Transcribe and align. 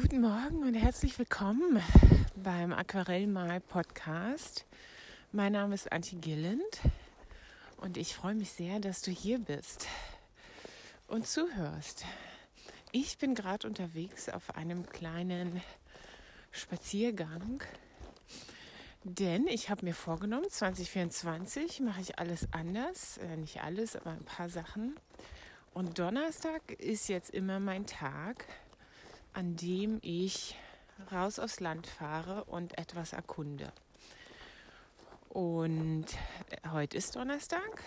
Guten 0.00 0.20
Morgen 0.20 0.62
und 0.62 0.74
herzlich 0.74 1.18
willkommen 1.18 1.82
beim 2.36 2.72
Aquarellmal 2.72 3.58
Podcast. 3.58 4.64
Mein 5.32 5.54
Name 5.54 5.74
ist 5.74 5.90
Antje 5.90 6.20
Gilland 6.20 6.62
und 7.78 7.96
ich 7.96 8.14
freue 8.14 8.36
mich 8.36 8.52
sehr, 8.52 8.78
dass 8.78 9.02
du 9.02 9.10
hier 9.10 9.40
bist 9.40 9.88
und 11.08 11.26
zuhörst. 11.26 12.04
Ich 12.92 13.18
bin 13.18 13.34
gerade 13.34 13.66
unterwegs 13.66 14.28
auf 14.28 14.54
einem 14.54 14.86
kleinen 14.88 15.60
Spaziergang, 16.52 17.60
denn 19.02 19.48
ich 19.48 19.68
habe 19.68 19.84
mir 19.84 19.94
vorgenommen, 19.94 20.48
2024 20.48 21.80
mache 21.80 22.02
ich 22.02 22.20
alles 22.20 22.46
anders, 22.52 23.18
äh, 23.18 23.36
nicht 23.36 23.62
alles, 23.64 23.96
aber 23.96 24.12
ein 24.12 24.24
paar 24.24 24.48
Sachen. 24.48 24.94
Und 25.74 25.98
Donnerstag 25.98 26.70
ist 26.78 27.08
jetzt 27.08 27.30
immer 27.30 27.58
mein 27.58 27.84
Tag 27.84 28.44
an 29.38 29.54
dem 29.54 30.00
ich 30.02 30.56
raus 31.12 31.38
aufs 31.38 31.60
Land 31.60 31.86
fahre 31.86 32.42
und 32.46 32.76
etwas 32.76 33.12
erkunde. 33.12 33.72
Und 35.28 36.06
heute 36.72 36.96
ist 36.96 37.14
Donnerstag 37.14 37.84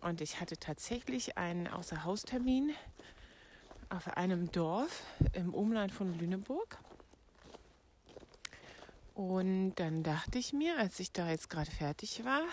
und 0.00 0.22
ich 0.22 0.40
hatte 0.40 0.56
tatsächlich 0.56 1.36
einen 1.36 1.68
Außerhaustermin 1.68 2.72
auf 3.90 4.16
einem 4.16 4.50
Dorf 4.52 5.02
im 5.34 5.52
Umland 5.52 5.92
von 5.92 6.18
Lüneburg. 6.18 6.78
Und 9.12 9.74
dann 9.74 10.02
dachte 10.02 10.38
ich 10.38 10.54
mir, 10.54 10.78
als 10.78 10.98
ich 10.98 11.12
da 11.12 11.28
jetzt 11.28 11.50
gerade 11.50 11.70
fertig 11.70 12.24
war, 12.24 12.44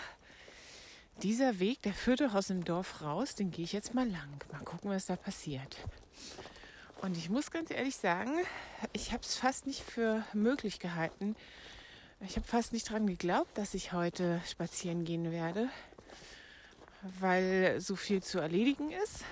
dieser 1.22 1.60
Weg, 1.60 1.80
der 1.80 1.94
führt 1.94 2.20
doch 2.20 2.34
aus 2.34 2.48
dem 2.48 2.62
Dorf 2.62 3.00
raus, 3.00 3.36
den 3.36 3.50
gehe 3.50 3.64
ich 3.64 3.72
jetzt 3.72 3.94
mal 3.94 4.06
lang. 4.06 4.44
Mal 4.52 4.62
gucken, 4.64 4.90
was 4.90 5.06
da 5.06 5.16
passiert. 5.16 5.78
Und 7.00 7.16
ich 7.16 7.30
muss 7.30 7.50
ganz 7.50 7.70
ehrlich 7.70 7.96
sagen, 7.96 8.32
ich 8.92 9.12
habe 9.12 9.22
es 9.22 9.36
fast 9.36 9.66
nicht 9.66 9.82
für 9.82 10.24
möglich 10.32 10.80
gehalten. 10.80 11.36
Ich 12.20 12.36
habe 12.36 12.46
fast 12.46 12.72
nicht 12.72 12.88
daran 12.88 13.06
geglaubt, 13.06 13.56
dass 13.56 13.74
ich 13.74 13.92
heute 13.92 14.42
spazieren 14.46 15.04
gehen 15.04 15.30
werde, 15.30 15.68
weil 17.20 17.80
so 17.80 17.94
viel 17.94 18.22
zu 18.22 18.40
erledigen 18.40 18.90
ist. 18.90 19.24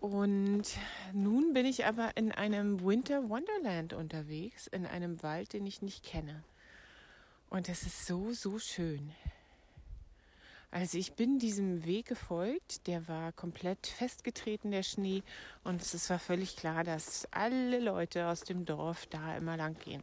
Und 0.00 0.64
nun 1.12 1.52
bin 1.52 1.66
ich 1.66 1.84
aber 1.84 2.16
in 2.16 2.32
einem 2.32 2.82
Winter 2.84 3.28
Wonderland 3.28 3.92
unterwegs, 3.92 4.66
in 4.66 4.86
einem 4.86 5.22
Wald, 5.22 5.52
den 5.52 5.66
ich 5.66 5.82
nicht 5.82 6.02
kenne. 6.02 6.42
Und 7.50 7.68
es 7.68 7.82
ist 7.82 8.06
so, 8.06 8.32
so 8.32 8.58
schön. 8.58 9.12
Also 10.72 10.96
ich 10.96 11.12
bin 11.12 11.38
diesem 11.38 11.84
Weg 11.84 12.06
gefolgt, 12.06 12.86
der 12.86 13.06
war 13.06 13.32
komplett 13.32 13.86
festgetreten, 13.86 14.70
der 14.70 14.82
Schnee, 14.82 15.22
und 15.64 15.82
es 15.82 16.08
war 16.08 16.18
völlig 16.18 16.56
klar, 16.56 16.82
dass 16.82 17.28
alle 17.30 17.78
Leute 17.78 18.26
aus 18.26 18.40
dem 18.40 18.64
Dorf 18.64 19.04
da 19.04 19.36
immer 19.36 19.58
lang 19.58 19.78
gehen. 19.78 20.02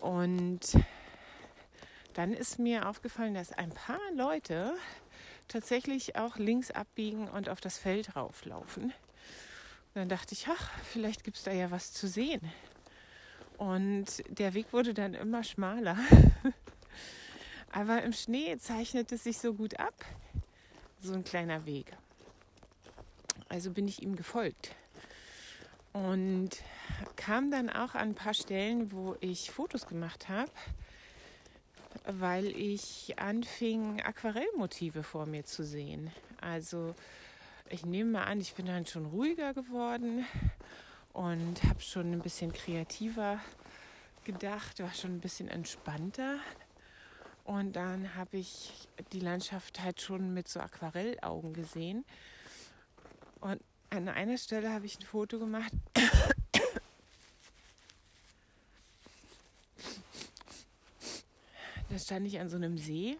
Und 0.00 0.60
dann 2.14 2.32
ist 2.32 2.58
mir 2.58 2.88
aufgefallen, 2.88 3.34
dass 3.34 3.52
ein 3.52 3.68
paar 3.68 4.00
Leute 4.14 4.72
tatsächlich 5.48 6.16
auch 6.16 6.38
links 6.38 6.70
abbiegen 6.70 7.28
und 7.28 7.50
auf 7.50 7.60
das 7.60 7.76
Feld 7.76 8.16
rauflaufen. 8.16 8.84
Und 8.84 8.92
dann 9.94 10.08
dachte 10.08 10.32
ich, 10.32 10.48
ach, 10.48 10.70
vielleicht 10.90 11.24
gibt 11.24 11.36
es 11.36 11.42
da 11.42 11.52
ja 11.52 11.70
was 11.70 11.92
zu 11.92 12.08
sehen. 12.08 12.40
Und 13.58 14.06
der 14.28 14.54
Weg 14.54 14.72
wurde 14.72 14.94
dann 14.94 15.12
immer 15.12 15.44
schmaler. 15.44 15.98
Aber 17.72 18.02
im 18.02 18.12
Schnee 18.12 18.56
zeichnet 18.58 19.10
es 19.12 19.24
sich 19.24 19.38
so 19.38 19.54
gut 19.54 19.80
ab, 19.80 20.04
so 21.00 21.14
ein 21.14 21.24
kleiner 21.24 21.64
Weg. 21.66 21.92
Also 23.48 23.70
bin 23.70 23.88
ich 23.88 24.02
ihm 24.02 24.14
gefolgt 24.14 24.74
und 25.92 26.50
kam 27.16 27.50
dann 27.50 27.68
auch 27.68 27.94
an 27.94 28.10
ein 28.10 28.14
paar 28.14 28.34
Stellen, 28.34 28.92
wo 28.92 29.16
ich 29.20 29.50
Fotos 29.50 29.86
gemacht 29.86 30.28
habe, 30.28 30.50
weil 32.04 32.46
ich 32.46 33.18
anfing, 33.18 34.00
Aquarellmotive 34.00 35.02
vor 35.02 35.26
mir 35.26 35.44
zu 35.44 35.64
sehen. 35.64 36.10
Also 36.40 36.94
ich 37.68 37.84
nehme 37.84 38.10
mal 38.10 38.24
an, 38.24 38.40
ich 38.40 38.54
bin 38.54 38.66
dann 38.66 38.86
schon 38.86 39.06
ruhiger 39.06 39.54
geworden 39.54 40.26
und 41.12 41.62
habe 41.64 41.80
schon 41.80 42.12
ein 42.12 42.20
bisschen 42.20 42.52
kreativer 42.52 43.40
gedacht, 44.24 44.80
war 44.80 44.94
schon 44.94 45.16
ein 45.16 45.20
bisschen 45.20 45.48
entspannter. 45.48 46.38
Und 47.44 47.74
dann 47.74 48.14
habe 48.14 48.36
ich 48.38 48.72
die 49.12 49.20
Landschaft 49.20 49.80
halt 49.80 50.00
schon 50.00 50.32
mit 50.32 50.48
so 50.48 50.60
Aquarellaugen 50.60 51.52
gesehen. 51.52 52.04
Und 53.40 53.60
an 53.90 54.08
einer 54.08 54.38
Stelle 54.38 54.72
habe 54.72 54.86
ich 54.86 54.98
ein 54.98 55.04
Foto 55.04 55.38
gemacht. 55.38 55.72
Da 61.90 61.98
stand 61.98 62.26
ich 62.26 62.40
an 62.40 62.48
so 62.48 62.56
einem 62.56 62.78
See 62.78 63.18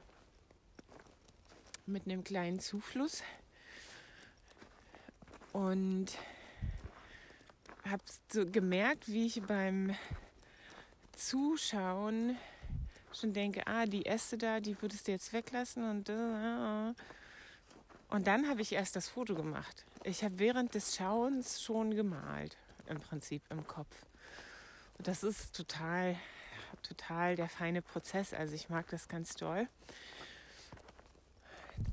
mit 1.84 2.06
einem 2.06 2.24
kleinen 2.24 2.58
Zufluss 2.58 3.22
und 5.52 6.06
habe 7.84 8.02
so 8.32 8.46
gemerkt, 8.46 9.08
wie 9.08 9.26
ich 9.26 9.42
beim 9.42 9.94
Zuschauen 11.14 12.38
schon 13.14 13.32
denke, 13.32 13.66
ah, 13.66 13.86
die 13.86 14.06
Äste 14.06 14.38
da, 14.38 14.60
die 14.60 14.80
würdest 14.80 15.08
du 15.08 15.12
jetzt 15.12 15.32
weglassen 15.32 15.88
und 15.88 16.08
äh, 16.08 16.94
und 18.12 18.26
dann 18.26 18.46
habe 18.46 18.60
ich 18.60 18.72
erst 18.72 18.94
das 18.94 19.08
Foto 19.08 19.34
gemacht. 19.34 19.86
Ich 20.04 20.22
habe 20.22 20.38
während 20.38 20.74
des 20.74 20.94
Schauens 20.94 21.62
schon 21.62 21.96
gemalt, 21.96 22.58
im 22.86 23.00
Prinzip 23.00 23.42
im 23.48 23.66
Kopf. 23.66 24.04
Und 24.98 25.08
das 25.08 25.22
ist 25.22 25.56
total, 25.56 26.16
total 26.82 27.36
der 27.36 27.48
feine 27.48 27.80
Prozess. 27.80 28.34
Also 28.34 28.54
ich 28.54 28.68
mag 28.68 28.86
das 28.90 29.08
ganz 29.08 29.34
doll. 29.34 29.66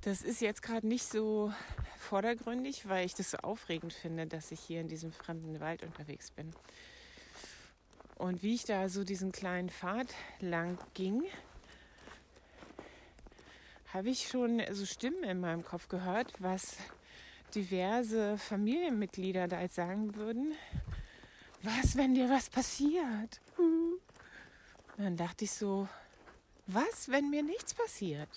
Das 0.01 0.21
ist 0.21 0.41
jetzt 0.41 0.61
gerade 0.61 0.85
nicht 0.85 1.05
so 1.05 1.53
vordergründig, 1.97 2.89
weil 2.89 3.05
ich 3.05 3.15
das 3.15 3.31
so 3.31 3.37
aufregend 3.37 3.93
finde, 3.93 4.27
dass 4.27 4.51
ich 4.51 4.59
hier 4.59 4.81
in 4.81 4.89
diesem 4.89 5.13
fremden 5.13 5.61
Wald 5.61 5.83
unterwegs 5.83 6.31
bin. 6.31 6.53
Und 8.19 8.43
wie 8.43 8.53
ich 8.53 8.65
da 8.65 8.89
so 8.89 9.05
diesen 9.05 9.31
kleinen 9.31 9.69
Pfad 9.69 10.07
lang 10.41 10.77
ging, 10.93 11.23
habe 13.93 14.09
ich 14.09 14.27
schon 14.27 14.61
so 14.71 14.85
Stimmen 14.85 15.23
in 15.23 15.39
meinem 15.39 15.63
Kopf 15.63 15.87
gehört, 15.87 16.33
was 16.39 16.75
diverse 17.55 18.37
Familienmitglieder 18.37 19.47
da 19.47 19.61
jetzt 19.61 19.75
sagen 19.75 20.15
würden. 20.15 20.53
Was, 21.63 21.95
wenn 21.95 22.13
dir 22.13 22.29
was 22.29 22.49
passiert? 22.49 23.39
Und 24.97 25.05
dann 25.05 25.15
dachte 25.15 25.45
ich 25.45 25.51
so, 25.51 25.87
was, 26.67 27.09
wenn 27.09 27.29
mir 27.29 27.41
nichts 27.41 27.73
passiert? 27.73 28.29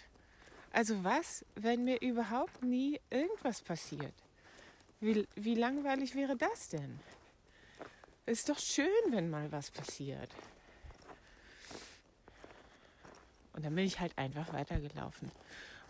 Also 0.72 1.02
was, 1.02 1.44
wenn 1.56 1.84
mir 1.84 2.00
überhaupt 2.00 2.62
nie 2.62 3.00
irgendwas 3.10 3.60
passiert? 3.62 4.14
Wie, 5.00 5.26
wie 5.34 5.56
langweilig 5.56 6.14
wäre 6.14 6.36
das 6.36 6.68
denn? 6.68 7.00
Ist 8.26 8.48
doch 8.48 8.58
schön, 8.58 8.86
wenn 9.10 9.30
mal 9.30 9.50
was 9.50 9.70
passiert. 9.70 10.30
Und 13.52 13.64
dann 13.64 13.74
bin 13.74 13.84
ich 13.84 14.00
halt 14.00 14.16
einfach 14.16 14.52
weitergelaufen. 14.52 15.30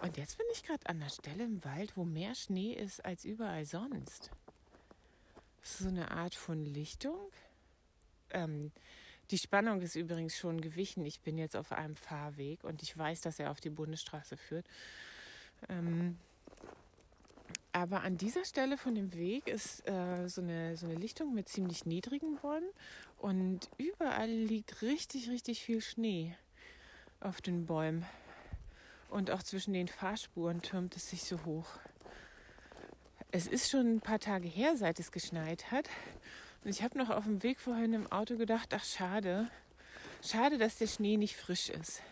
Und 0.01 0.17
jetzt 0.17 0.39
bin 0.39 0.47
ich 0.53 0.65
gerade 0.65 0.87
an 0.87 0.99
der 0.99 1.11
Stelle 1.11 1.45
im 1.45 1.65
Wald, 1.65 1.97
wo 1.97 2.05
mehr 2.05 2.35
Schnee 2.35 2.73
ist 2.73 3.05
als 3.05 3.25
überall 3.25 3.65
sonst. 3.65 4.31
Das 5.61 5.73
ist 5.73 5.79
so 5.79 5.89
eine 5.89 6.11
Art 6.11 6.35
von 6.35 6.65
Lichtung. 6.65 7.31
Ähm, 8.31 8.73
die 9.31 9.39
Spannung 9.39 9.81
ist 9.81 9.95
übrigens 9.95 10.37
schon 10.37 10.61
gewichen. 10.61 11.05
Ich 11.07 11.21
bin 11.21 11.39
jetzt 11.39 11.55
auf 11.55 11.71
einem 11.71 11.97
Fahrweg 11.97 12.65
und 12.65 12.83
ich 12.83 12.97
weiß, 12.97 13.21
dass 13.21 13.39
er 13.39 13.51
auf 13.51 13.61
die 13.61 13.71
Bundesstraße 13.71 14.37
führt. 14.37 14.67
Ähm, 15.69 16.19
aber 17.73 18.03
an 18.03 18.19
dieser 18.19 18.45
Stelle 18.45 18.77
von 18.77 18.95
dem 18.95 19.15
Weg 19.15 19.49
ist 19.49 19.87
äh, 19.89 20.29
so, 20.29 20.43
eine, 20.43 20.77
so 20.77 20.87
eine 20.87 20.95
Lichtung 20.95 21.35
mit 21.35 21.49
ziemlich 21.49 21.87
niedrigen 21.87 22.37
Bäumen 22.37 22.69
und 23.19 23.71
überall 23.79 24.29
liegt 24.29 24.83
richtig, 24.83 25.31
richtig 25.31 25.63
viel 25.63 25.81
Schnee 25.81 26.37
auf 27.21 27.41
den 27.41 27.67
Bäumen. 27.67 28.05
Und 29.09 29.31
auch 29.31 29.43
zwischen 29.43 29.75
den 29.75 29.89
Fahrspuren 29.89 30.63
türmt 30.63 30.97
es 30.97 31.11
sich 31.11 31.25
so 31.25 31.45
hoch. 31.45 31.67
Es 33.31 33.47
ist 33.47 33.71
schon 33.71 33.97
ein 33.97 34.01
paar 34.01 34.19
Tage 34.19 34.49
her, 34.49 34.77
seit 34.77 34.99
es 35.01 35.13
geschneit 35.13 35.71
hat. 35.71 35.89
Und 36.65 36.71
ich 36.71 36.83
habe 36.83 36.99
noch 36.99 37.11
auf 37.11 37.25
dem 37.25 37.43
Weg 37.43 37.61
vorhin 37.61 37.95
im 37.95 38.11
Auto 38.11 38.37
gedacht, 38.37 38.75
ach 38.75 38.85
schade, 38.85 39.51
schade, 40.23 40.59
dass 40.59 40.77
der 40.77 40.87
Schnee 40.87 41.17
nicht 41.17 41.37
frisch 41.37 41.71
ist. 41.71 42.03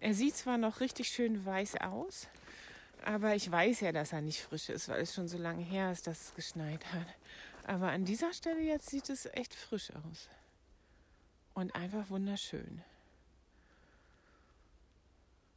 Er 0.00 0.14
sieht 0.14 0.36
zwar 0.36 0.58
noch 0.58 0.80
richtig 0.80 1.08
schön 1.08 1.44
weiß 1.44 1.76
aus, 1.80 2.28
aber 3.06 3.36
ich 3.36 3.48
weiß 3.48 3.80
ja, 3.80 3.92
dass 3.92 4.12
er 4.12 4.20
nicht 4.20 4.42
frisch 4.42 4.68
ist, 4.68 4.88
weil 4.88 5.02
es 5.02 5.14
schon 5.14 5.28
so 5.28 5.38
lange 5.38 5.62
her 5.62 5.92
ist, 5.92 6.08
dass 6.08 6.20
es 6.20 6.34
geschneit 6.34 6.84
hat. 6.92 7.06
Aber 7.64 7.90
an 7.90 8.04
dieser 8.04 8.32
Stelle 8.32 8.60
jetzt 8.60 8.90
sieht 8.90 9.08
es 9.10 9.26
echt 9.26 9.54
frisch 9.54 9.92
aus. 9.92 10.28
Und 11.54 11.74
einfach 11.76 12.10
wunderschön. 12.10 12.82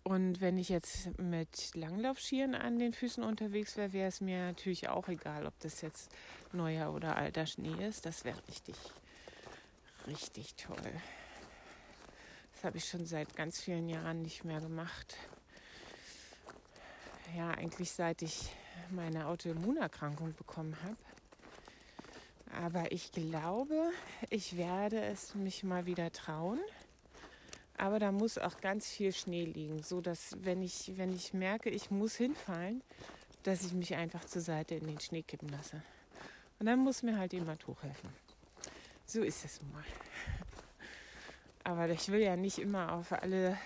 Und 0.03 0.41
wenn 0.41 0.59
ich 0.59 0.69
jetzt 0.69 1.19
mit 1.19 1.75
Langlaufschieren 1.75 2.53
an 2.53 2.77
den 2.77 2.93
Füßen 2.93 3.23
unterwegs 3.23 3.77
wäre, 3.77 3.93
wäre 3.93 4.09
es 4.09 4.21
mir 4.21 4.45
natürlich 4.45 4.87
auch 4.87 5.07
egal, 5.07 5.47
ob 5.47 5.59
das 5.59 5.81
jetzt 5.81 6.11
neuer 6.53 6.93
oder 6.93 7.17
alter 7.17 7.47
Schnee 7.47 7.83
ist. 7.83 8.05
Das 8.05 8.25
wäre 8.25 8.37
richtig, 8.47 8.75
richtig 10.05 10.53
toll. 10.53 10.91
Das 12.53 12.63
habe 12.63 12.77
ich 12.77 12.85
schon 12.85 13.07
seit 13.07 13.35
ganz 13.35 13.59
vielen 13.59 13.89
Jahren 13.89 14.21
nicht 14.21 14.43
mehr 14.43 14.61
gemacht. 14.61 15.17
Ja, 17.37 17.51
eigentlich 17.51 17.91
seit 17.91 18.21
ich 18.21 18.49
meine 18.89 19.27
Autoimmunerkrankung 19.27 20.33
bekommen 20.33 20.75
habe. 20.83 20.97
Aber 22.63 22.91
ich 22.91 23.11
glaube, 23.11 23.91
ich 24.29 24.57
werde 24.57 25.01
es 25.01 25.35
mich 25.35 25.63
mal 25.63 25.85
wieder 25.85 26.11
trauen. 26.11 26.59
Aber 27.77 27.99
da 27.99 28.11
muss 28.11 28.37
auch 28.37 28.59
ganz 28.59 28.89
viel 28.89 29.13
Schnee 29.13 29.45
liegen, 29.45 29.83
so 29.83 30.01
dass 30.01 30.35
wenn 30.43 30.61
ich, 30.61 30.97
wenn 30.97 31.15
ich 31.15 31.33
merke, 31.33 31.69
ich 31.69 31.91
muss 31.91 32.15
hinfallen, 32.15 32.81
dass 33.43 33.63
ich 33.63 33.73
mich 33.73 33.95
einfach 33.95 34.25
zur 34.25 34.41
Seite 34.41 34.75
in 34.75 34.87
den 34.87 34.99
Schnee 34.99 35.21
kippen 35.21 35.49
lasse. 35.49 35.81
Und 36.59 36.65
dann 36.65 36.79
muss 36.79 37.03
mir 37.03 37.17
halt 37.17 37.31
jemand 37.31 37.65
hochhelfen. 37.67 38.09
So 39.05 39.21
ist 39.21 39.45
es 39.45 39.61
nun 39.61 39.71
mal. 39.71 39.85
Aber 41.63 41.87
ich 41.89 42.09
will 42.09 42.19
ja 42.21 42.35
nicht 42.35 42.57
immer 42.59 42.91
auf 42.91 43.13
alle 43.13 43.57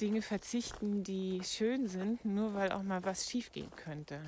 Dinge 0.00 0.22
verzichten, 0.22 1.04
die 1.04 1.42
schön 1.44 1.88
sind, 1.88 2.24
nur 2.24 2.54
weil 2.54 2.72
auch 2.72 2.82
mal 2.82 3.04
was 3.04 3.28
schiefgehen 3.28 3.70
könnte. 3.76 4.20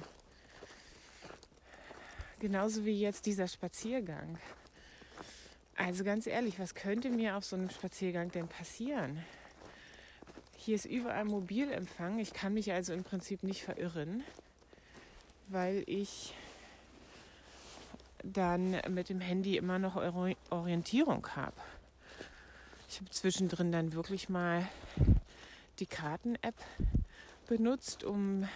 Genauso 2.40 2.84
wie 2.84 3.00
jetzt 3.00 3.26
dieser 3.26 3.48
Spaziergang. 3.48 4.38
Also 5.76 6.04
ganz 6.04 6.26
ehrlich, 6.26 6.58
was 6.58 6.74
könnte 6.74 7.08
mir 7.08 7.36
auf 7.36 7.44
so 7.44 7.56
einem 7.56 7.70
Spaziergang 7.70 8.30
denn 8.30 8.48
passieren? 8.48 9.24
Hier 10.56 10.74
ist 10.74 10.84
überall 10.84 11.24
Mobilempfang. 11.24 12.18
Ich 12.18 12.32
kann 12.32 12.54
mich 12.54 12.72
also 12.72 12.92
im 12.92 13.04
Prinzip 13.04 13.42
nicht 13.42 13.62
verirren, 13.62 14.22
weil 15.48 15.82
ich 15.86 16.34
dann 18.22 18.80
mit 18.88 19.08
dem 19.08 19.20
Handy 19.20 19.56
immer 19.56 19.78
noch 19.78 19.96
Orientierung 20.50 21.26
habe. 21.34 21.56
Ich 22.88 23.00
habe 23.00 23.10
zwischendrin 23.10 23.72
dann 23.72 23.92
wirklich 23.94 24.28
mal 24.28 24.68
die 25.78 25.86
Karten-App 25.86 26.54
benutzt, 27.46 28.04
um 28.04 28.48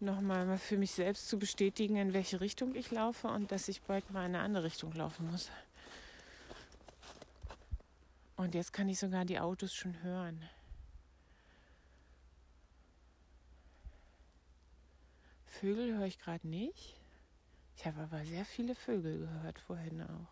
nochmal 0.00 0.58
für 0.58 0.76
mich 0.76 0.92
selbst 0.92 1.28
zu 1.28 1.38
bestätigen, 1.38 1.96
in 1.96 2.12
welche 2.12 2.40
Richtung 2.40 2.74
ich 2.74 2.90
laufe 2.90 3.28
und 3.28 3.50
dass 3.52 3.68
ich 3.68 3.82
bald 3.82 4.10
mal 4.10 4.26
in 4.26 4.34
eine 4.34 4.44
andere 4.44 4.64
Richtung 4.64 4.92
laufen 4.92 5.30
muss. 5.30 5.50
Und 8.36 8.54
jetzt 8.54 8.72
kann 8.72 8.88
ich 8.88 8.98
sogar 8.98 9.24
die 9.24 9.40
Autos 9.40 9.74
schon 9.74 10.02
hören. 10.02 10.42
Vögel 15.46 15.96
höre 15.96 16.06
ich 16.06 16.18
gerade 16.18 16.46
nicht. 16.46 16.94
Ich 17.76 17.86
habe 17.86 18.00
aber 18.00 18.24
sehr 18.26 18.44
viele 18.44 18.74
Vögel 18.74 19.18
gehört 19.18 19.58
vorhin 19.58 20.02
auch. 20.02 20.28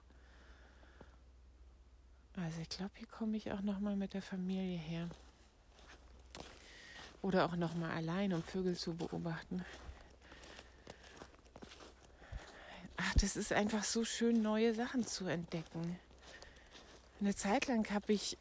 Also 2.37 2.61
ich 2.61 2.69
glaube, 2.69 2.93
hier 2.97 3.07
komme 3.07 3.37
ich 3.37 3.53
auch 3.53 3.63
noch 3.63 3.81
mal 3.81 3.97
mit 3.97 4.13
der 4.13 4.23
Familie 4.23 4.77
her. 4.77 5.09
Oder 7.25 7.47
auch 7.47 7.57
noch 7.57 7.75
mal 7.75 7.91
allein, 7.91 8.35
um 8.35 8.43
Vögel 8.43 8.77
zu 8.77 8.95
beobachten. 8.95 9.65
Ach, 12.99 13.15
das 13.15 13.37
ist 13.37 13.51
einfach 13.51 13.83
so 13.83 14.05
schön, 14.05 14.43
neue 14.43 14.75
Sachen 14.75 15.07
zu 15.07 15.25
entdecken. 15.25 15.99
Eine 17.23 17.35
Zeit 17.35 17.67
lang 17.67 17.91
habe 17.91 18.13
ich 18.13 18.37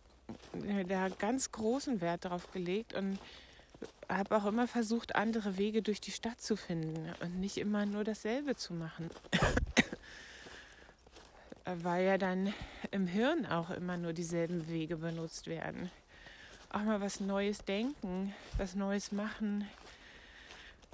da 0.89 1.07
ganz 1.07 1.53
großen 1.53 2.01
Wert 2.01 2.25
drauf 2.25 2.51
gelegt 2.51 2.93
und 2.93 3.19
habe 4.09 4.35
auch 4.35 4.45
immer 4.45 4.67
versucht, 4.67 5.15
andere 5.15 5.57
Wege 5.57 5.81
durch 5.81 6.01
die 6.01 6.11
Stadt 6.11 6.41
zu 6.41 6.57
finden 6.57 7.09
und 7.21 7.39
nicht 7.39 7.55
immer 7.55 7.85
nur 7.85 8.03
dasselbe 8.03 8.57
zu 8.57 8.73
machen. 8.73 9.09
Weil 11.63 12.05
ja 12.05 12.17
dann 12.17 12.53
im 12.91 13.07
Hirn 13.07 13.45
auch 13.45 13.69
immer 13.69 13.95
nur 13.95 14.11
dieselben 14.11 14.67
Wege 14.67 14.97
benutzt 14.97 15.47
werden 15.47 15.89
auch 16.73 16.81
mal 16.81 17.01
was 17.01 17.19
Neues 17.19 17.59
denken, 17.59 18.33
was 18.57 18.75
Neues 18.75 19.11
machen, 19.11 19.67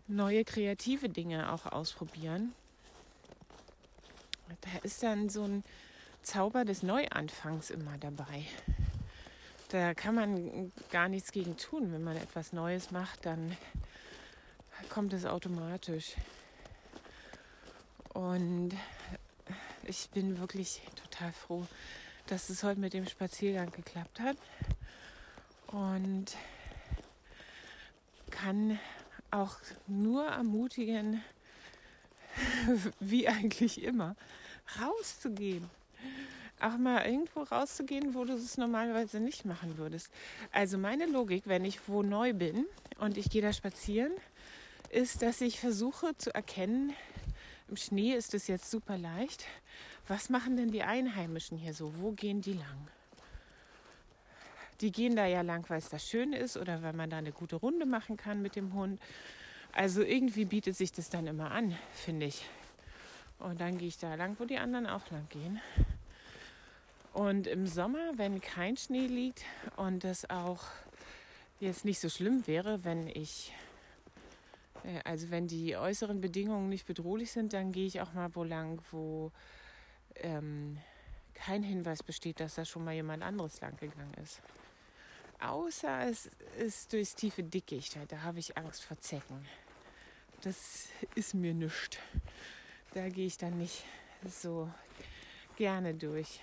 neue 0.08 0.44
kreative 0.44 1.08
Dinge 1.08 1.52
auch 1.52 1.66
ausprobieren. 1.66 2.54
Da 4.62 4.80
ist 4.84 5.02
dann 5.04 5.30
so 5.30 5.44
ein 5.44 5.64
Zauber 6.22 6.66
des 6.66 6.84
Neuanfangs 6.84 7.70
immer 7.70 7.98
dabei. 7.98 8.46
Da 9.70 9.94
kann 9.94 10.16
man 10.16 10.72
gar 10.92 11.08
nichts 11.08 11.32
gegen 11.32 11.56
tun. 11.56 11.94
Wenn 11.94 12.04
man 12.04 12.18
etwas 12.18 12.52
Neues 12.52 12.92
macht, 12.92 13.26
dann 13.26 13.56
kommt 14.90 15.14
es 15.14 15.26
automatisch. 15.26 16.16
Und 18.14 18.72
ich 19.84 20.10
bin 20.10 20.40
wirklich 20.40 20.82
total 20.96 21.32
froh, 21.32 21.66
dass 22.28 22.50
es 22.50 22.64
heute 22.64 22.80
mit 22.82 22.94
dem 22.94 23.08
Spaziergang 23.08 23.72
geklappt 23.72 24.20
hat 24.20 24.38
und 25.72 26.36
kann 28.30 28.80
auch 29.32 29.58
nur 29.88 30.26
ermutigen, 30.26 31.22
wie 33.00 33.28
eigentlich 33.28 33.84
immer, 33.84 34.16
rauszugehen. 34.82 35.70
Auch 36.60 36.78
mal 36.78 37.06
irgendwo 37.06 37.42
rauszugehen, 37.44 38.14
wo 38.14 38.26
du 38.26 38.34
es 38.34 38.58
normalerweise 38.58 39.20
nicht 39.20 39.46
machen 39.46 39.78
würdest. 39.78 40.12
Also 40.52 40.78
meine 40.78 41.06
Logik, 41.06 41.44
wenn 41.46 41.64
ich 41.64 41.88
wo 41.88 42.04
neu 42.04 42.34
bin 42.34 42.66
und 43.00 43.18
ich 43.18 43.30
gehe 43.30 43.42
da 43.42 43.54
spazieren, 43.54 44.12
ist, 44.90 45.22
dass 45.22 45.40
ich 45.42 45.60
versuche 45.60 46.18
zu 46.18 46.34
erkennen, 46.34 46.94
im 47.70 47.78
Schnee 47.78 48.14
ist 48.14 48.34
es 48.34 48.48
jetzt 48.48 48.70
super 48.72 48.98
leicht, 48.98 49.46
was 50.08 50.30
machen 50.30 50.58
denn 50.58 50.72
die 50.72 50.84
Einheimischen 50.84 51.58
hier 51.58 51.74
so? 51.74 51.94
Wo 52.00 52.12
gehen 52.12 52.42
die 52.42 52.54
lang? 52.54 52.88
Die 54.82 54.92
gehen 54.92 55.16
da 55.16 55.26
ja 55.26 55.42
lang, 55.42 55.70
weil 55.70 55.80
es 55.80 55.90
da 55.90 56.00
schön 56.00 56.34
ist 56.34 56.56
oder 56.58 56.82
weil 56.82 56.94
man 56.94 57.10
da 57.10 57.18
eine 57.18 57.32
gute 57.32 57.58
Runde 57.58 57.86
machen 57.86 58.18
kann 58.18 58.42
mit 58.42 58.56
dem 58.56 58.74
Hund. 58.74 59.00
Also 59.74 60.02
irgendwie 60.02 60.46
bietet 60.46 60.76
sich 60.76 60.92
das 60.92 61.10
dann 61.10 61.28
immer 61.28 61.52
an, 61.52 61.78
finde 61.94 62.28
ich. 62.28 62.46
Und 63.40 63.62
dann 63.62 63.78
gehe 63.78 63.88
ich 63.88 63.98
da 63.98 64.16
lang, 64.16 64.36
wo 64.40 64.46
die 64.46 64.58
anderen 64.58 64.88
auch 64.88 65.10
lang 65.12 65.28
gehen. 65.30 65.62
Und 67.14 67.48
im 67.48 67.68
Sommer, 67.68 68.18
wenn 68.18 68.40
kein 68.42 68.78
Schnee 68.78 69.08
liegt 69.08 69.44
und 69.76 70.04
das 70.04 70.30
auch 70.30 70.64
jetzt 71.60 71.86
nicht 71.86 72.00
so 72.00 72.10
schlimm 72.10 72.46
wäre, 72.48 72.84
wenn 72.84 73.08
ich, 73.08 73.54
äh, 74.84 75.02
also 75.04 75.30
wenn 75.30 75.48
die 75.48 75.76
äußeren 75.76 76.22
Bedingungen 76.22 76.70
nicht 76.70 76.86
bedrohlich 76.86 77.32
sind, 77.32 77.54
dann 77.54 77.72
gehe 77.72 77.88
ich 77.88 78.02
auch 78.02 78.14
mal 78.14 78.34
wo 78.36 78.44
lang, 78.44 78.82
wo 78.92 79.32
ähm, 80.16 80.78
kein 81.34 81.64
Hinweis 81.64 82.04
besteht, 82.04 82.40
dass 82.40 82.56
da 82.56 82.66
schon 82.66 82.84
mal 82.84 82.94
jemand 82.94 83.24
anderes 83.24 83.60
lang 83.62 83.76
gegangen 83.78 84.14
ist. 84.22 84.42
Außer 85.40 86.08
es 86.08 86.30
ist 86.58 86.92
durchs 86.92 87.16
tiefe 87.16 87.44
Dickicht, 87.44 87.98
weil 87.98 88.06
da 88.08 88.22
habe 88.24 88.40
ich 88.40 88.58
Angst 88.58 88.84
vor 88.84 89.00
Zecken. 89.00 89.46
Das 90.42 90.88
ist 91.16 91.34
mir 91.34 91.54
nichts. 91.54 91.98
Da 92.94 93.08
gehe 93.10 93.28
ich 93.28 93.38
dann 93.38 93.58
nicht 93.58 93.84
so 94.28 94.70
gerne 95.58 95.94
durch. 95.94 96.42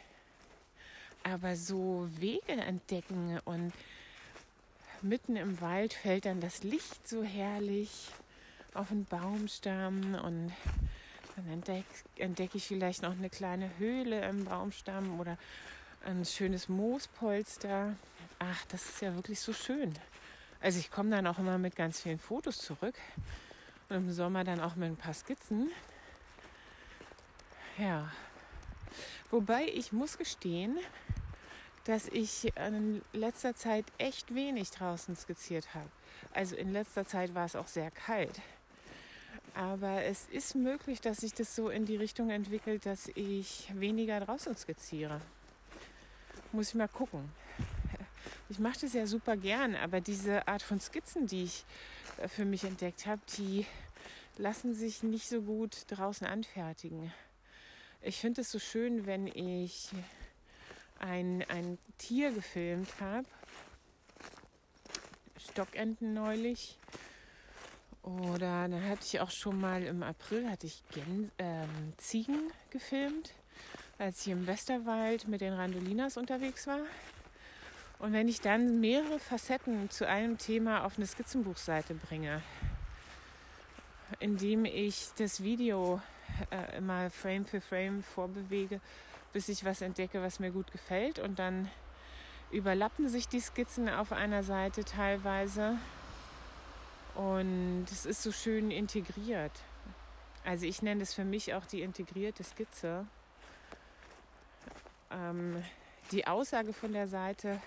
Aber 1.24 1.56
so 1.56 2.08
Wege 2.18 2.52
entdecken 2.52 3.40
und 3.44 3.72
mitten 5.02 5.36
im 5.36 5.60
Wald 5.60 5.92
fällt 5.92 6.24
dann 6.24 6.40
das 6.40 6.62
Licht 6.62 7.06
so 7.06 7.22
herrlich 7.22 8.10
auf 8.74 8.88
den 8.88 9.04
Baumstamm 9.04 10.14
und 10.14 10.52
dann 11.34 11.48
entdecke 11.50 11.84
entdeck 12.16 12.54
ich 12.54 12.66
vielleicht 12.66 13.02
noch 13.02 13.12
eine 13.12 13.28
kleine 13.28 13.70
Höhle 13.78 14.26
im 14.28 14.44
Baumstamm 14.44 15.20
oder 15.20 15.36
ein 16.04 16.24
schönes 16.24 16.68
Moospolster. 16.68 17.96
Ach, 18.38 18.64
das 18.66 18.84
ist 18.84 19.00
ja 19.00 19.14
wirklich 19.14 19.40
so 19.40 19.52
schön. 19.52 19.94
Also 20.60 20.78
ich 20.78 20.90
komme 20.90 21.10
dann 21.10 21.26
auch 21.26 21.38
immer 21.38 21.58
mit 21.58 21.76
ganz 21.76 22.00
vielen 22.00 22.18
Fotos 22.18 22.58
zurück 22.58 22.94
und 23.88 23.96
im 23.96 24.12
Sommer 24.12 24.44
dann 24.44 24.60
auch 24.60 24.76
mit 24.76 24.90
ein 24.90 24.96
paar 24.96 25.14
Skizzen. 25.14 25.70
Ja. 27.78 28.10
Wobei 29.30 29.66
ich 29.66 29.92
muss 29.92 30.18
gestehen, 30.18 30.78
dass 31.84 32.08
ich 32.08 32.52
in 32.56 33.02
letzter 33.12 33.54
Zeit 33.54 33.84
echt 33.98 34.34
wenig 34.34 34.70
draußen 34.70 35.14
skizziert 35.16 35.74
habe. 35.74 35.88
Also 36.32 36.56
in 36.56 36.72
letzter 36.72 37.06
Zeit 37.06 37.34
war 37.34 37.46
es 37.46 37.56
auch 37.56 37.68
sehr 37.68 37.90
kalt. 37.90 38.40
Aber 39.54 40.02
es 40.02 40.26
ist 40.26 40.54
möglich, 40.54 41.00
dass 41.00 41.18
sich 41.18 41.32
das 41.32 41.54
so 41.56 41.70
in 41.70 41.86
die 41.86 41.96
Richtung 41.96 42.30
entwickelt, 42.30 42.84
dass 42.84 43.08
ich 43.14 43.72
weniger 43.74 44.20
draußen 44.20 44.56
skizziere. 44.56 45.20
Muss 46.52 46.70
ich 46.70 46.74
mal 46.74 46.88
gucken. 46.88 47.30
Ich 48.48 48.58
mache 48.58 48.78
das 48.80 48.92
ja 48.92 49.06
super 49.06 49.36
gern, 49.36 49.74
aber 49.74 50.00
diese 50.00 50.46
Art 50.46 50.62
von 50.62 50.80
Skizzen, 50.80 51.26
die 51.26 51.44
ich 51.44 51.64
äh, 52.18 52.28
für 52.28 52.44
mich 52.44 52.64
entdeckt 52.64 53.06
habe, 53.06 53.20
die 53.38 53.66
lassen 54.38 54.74
sich 54.74 55.02
nicht 55.02 55.28
so 55.28 55.42
gut 55.42 55.84
draußen 55.88 56.26
anfertigen. 56.26 57.12
Ich 58.02 58.18
finde 58.18 58.42
es 58.42 58.52
so 58.52 58.58
schön, 58.58 59.06
wenn 59.06 59.26
ich 59.26 59.90
ein, 60.98 61.44
ein 61.48 61.78
Tier 61.98 62.32
gefilmt 62.32 63.00
habe. 63.00 63.26
Stockenten 65.38 66.14
neulich. 66.14 66.78
Oder 68.02 68.68
dann 68.68 68.84
hatte 68.84 69.02
ich 69.04 69.20
auch 69.20 69.30
schon 69.30 69.60
mal 69.60 69.82
im 69.82 70.02
April 70.04 70.48
hatte 70.48 70.66
ich 70.66 70.84
Gen 70.92 71.32
ähm, 71.38 71.92
Ziegen 71.96 72.52
gefilmt 72.70 73.32
als 73.98 74.26
ich 74.26 74.32
im 74.32 74.46
Westerwald 74.46 75.26
mit 75.28 75.40
den 75.40 75.52
Randolinas 75.52 76.16
unterwegs 76.16 76.66
war. 76.66 76.80
Und 77.98 78.12
wenn 78.12 78.28
ich 78.28 78.40
dann 78.40 78.80
mehrere 78.80 79.18
Facetten 79.18 79.88
zu 79.90 80.06
einem 80.06 80.36
Thema 80.36 80.84
auf 80.84 80.98
eine 80.98 81.06
Skizzenbuchseite 81.06 81.94
bringe, 81.94 82.42
indem 84.20 84.64
ich 84.66 85.08
das 85.16 85.42
Video 85.42 86.00
äh, 86.50 86.76
immer 86.76 87.10
Frame 87.10 87.46
für 87.46 87.60
Frame 87.60 88.02
vorbewege, 88.02 88.80
bis 89.32 89.48
ich 89.48 89.64
was 89.64 89.80
entdecke, 89.80 90.22
was 90.22 90.40
mir 90.40 90.50
gut 90.50 90.70
gefällt. 90.72 91.18
Und 91.18 91.38
dann 91.38 91.70
überlappen 92.50 93.08
sich 93.08 93.28
die 93.28 93.40
Skizzen 93.40 93.88
auf 93.88 94.12
einer 94.12 94.42
Seite 94.42 94.84
teilweise. 94.84 95.78
Und 97.14 97.86
es 97.90 98.04
ist 98.04 98.22
so 98.22 98.30
schön 98.30 98.70
integriert. 98.70 99.52
Also 100.44 100.66
ich 100.66 100.82
nenne 100.82 101.02
es 101.02 101.14
für 101.14 101.24
mich 101.24 101.54
auch 101.54 101.64
die 101.64 101.80
integrierte 101.80 102.44
Skizze. 102.44 103.06
Ähm, 105.10 105.64
die 106.12 106.26
Aussage 106.26 106.72
von 106.72 106.92
der 106.92 107.08
Seite 107.08 107.60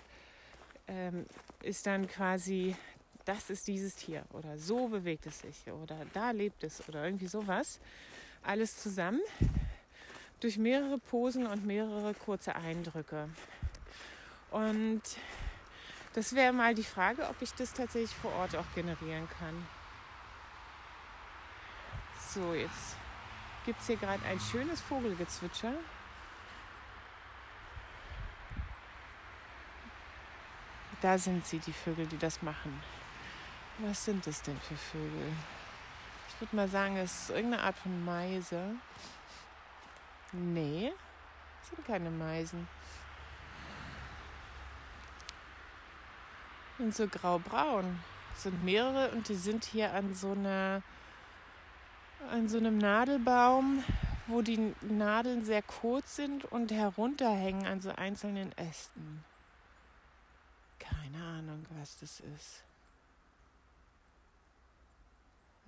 ähm, 0.89 1.25
ist 1.62 1.86
dann 1.86 2.08
quasi, 2.08 2.75
das 3.25 3.50
ist 3.50 3.67
dieses 3.67 3.96
Tier 3.96 4.24
oder 4.34 4.58
so 4.58 4.88
bewegt 4.88 5.27
es 5.27 5.39
sich 5.39 5.72
oder 5.72 5.98
da 6.13 6.31
lebt 6.31 6.63
es 6.63 6.88
oder 6.89 7.05
irgendwie 7.05 7.27
sowas. 7.27 7.79
Alles 8.41 8.81
zusammen 8.81 9.22
durch 10.39 10.58
mehrere 10.58 10.98
Posen 10.98 11.46
und 11.46 11.65
mehrere 11.65 12.13
kurze 12.13 12.55
Eindrücke. 12.55 13.29
Und 14.51 15.01
das 16.13 16.34
wäre 16.34 16.53
mal 16.53 16.74
die 16.74 16.84
Frage, 16.84 17.27
ob 17.29 17.41
ich 17.41 17.53
das 17.53 17.74
tatsächlich 17.74 18.15
vor 18.15 18.34
Ort 18.34 18.55
auch 18.55 18.65
generieren 18.74 19.27
kann. 19.38 19.67
So, 22.34 22.53
jetzt 22.53 22.96
gibt 23.65 23.79
es 23.81 23.88
hier 23.88 23.98
gerade 23.98 24.24
ein 24.25 24.39
schönes 24.39 24.81
Vogelgezwitscher. 24.81 25.74
Da 31.01 31.18
sind 31.18 31.46
sie, 31.46 31.60
die 31.60 31.74
Vögel, 31.74 32.06
die 32.08 32.18
das 32.18 32.41
machen. 32.41 32.82
Was 33.79 34.03
sind 34.03 34.27
es 34.27 34.41
denn 34.41 34.60
für 34.60 34.75
Vögel? 34.75 35.32
Ich 36.27 36.41
würde 36.41 36.56
mal 36.56 36.68
sagen, 36.68 36.98
es 36.98 37.24
ist 37.24 37.29
irgendeine 37.29 37.63
Art 37.63 37.77
von 37.77 38.03
Meise. 38.03 38.75
Nee, 40.34 40.91
es 41.62 41.70
sind 41.70 41.86
keine 41.86 42.12
Meisen. 42.12 42.68
Und 46.77 46.94
so 46.96 47.08
graubraun. 47.08 48.00
Es 48.36 48.44
sind 48.44 48.63
mehrere 48.63 49.12
und 49.12 49.27
die 49.27 49.36
sind 49.36 49.65
hier 49.65 49.94
an 49.94 50.13
so 50.13 50.32
einer 50.32 50.82
an 52.32 52.50
so 52.50 52.58
einem 52.58 52.77
Nadelbaum, 52.77 53.84
wo 54.27 54.41
die 54.41 54.74
Nadeln 54.82 55.44
sehr 55.44 55.62
kurz 55.62 56.15
sind 56.15 56.46
und 56.46 56.72
herunterhängen 56.72 57.65
an 57.65 57.82
so 57.82 57.91
einzelnen 57.91 58.51
Ästen. 58.58 59.24
Keine 60.80 61.24
Ahnung, 61.24 61.66
was 61.78 61.98
das 62.00 62.22
ist. 62.22 62.64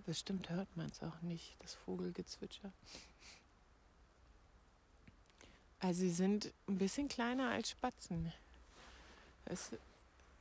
Bestimmt 0.06 0.50
hört 0.50 0.76
man 0.76 0.88
es 0.88 1.04
auch 1.04 1.22
nicht, 1.22 1.56
das 1.60 1.76
Vogelgezwitscher. 1.76 2.72
Also 5.80 6.02
sie 6.02 6.12
sind 6.12 6.52
ein 6.68 6.78
bisschen 6.78 7.08
kleiner 7.08 7.50
als 7.50 7.72
Spatzen. 7.72 8.32
Es, 9.46 9.72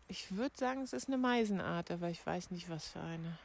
ich 0.09 0.35
würde 0.35 0.57
sagen, 0.57 0.83
es 0.83 0.93
ist 0.93 1.09
eine 1.09 1.19
Meisenart, 1.19 1.91
aber 1.91 2.09
ich 2.09 2.25
weiß 2.25 2.51
nicht, 2.51 2.69
was 2.71 2.89
für 2.89 3.01
eine. 3.01 3.39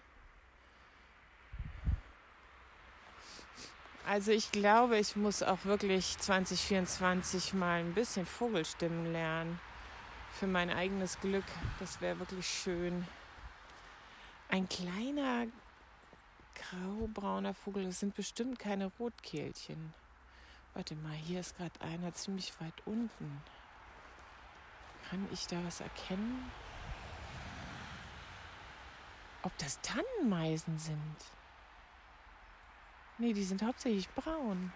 Also 4.05 4.31
ich 4.31 4.51
glaube, 4.51 4.99
ich 4.99 5.15
muss 5.15 5.41
auch 5.41 5.65
wirklich 5.65 6.17
2024 6.17 7.53
mal 7.53 7.79
ein 7.79 7.93
bisschen 7.93 8.25
Vogelstimmen 8.25 9.11
lernen 9.11 9.59
für 10.35 10.47
mein 10.47 10.69
eigenes 10.69 11.19
Glück. 11.19 11.45
Das 11.79 12.01
wäre 12.01 12.19
wirklich 12.19 12.47
schön. 12.47 13.07
Ein 14.49 14.67
kleiner 14.67 15.47
graubrauner 16.55 17.53
Vogel, 17.53 17.85
das 17.85 17.99
sind 18.01 18.15
bestimmt 18.15 18.59
keine 18.59 18.91
Rotkehlchen. 18.99 19.93
Warte 20.73 20.95
mal, 20.95 21.13
hier 21.13 21.39
ist 21.39 21.57
gerade 21.57 21.79
einer 21.81 22.13
ziemlich 22.13 22.53
weit 22.59 22.73
unten. 22.85 23.41
Kann 25.09 25.27
ich 25.31 25.47
da 25.47 25.63
was 25.65 25.79
erkennen? 25.79 26.51
Ob 29.43 29.57
das 29.57 29.79
Tannenmeisen 29.81 30.77
sind? 30.79 31.15
Nee, 33.17 33.31
die 33.31 33.43
sind 33.43 33.63
hauptsächlich 33.63 34.09
braun. 34.09 34.73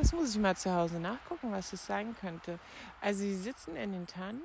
Das 0.00 0.14
muss 0.14 0.34
ich 0.34 0.40
mal 0.40 0.56
zu 0.56 0.74
Hause 0.74 0.98
nachgucken, 0.98 1.52
was 1.52 1.74
es 1.74 1.84
sein 1.84 2.16
könnte. 2.18 2.58
Also 3.02 3.20
sie 3.20 3.36
sitzen 3.36 3.76
in 3.76 3.92
den 3.92 4.06
Tannen. 4.06 4.40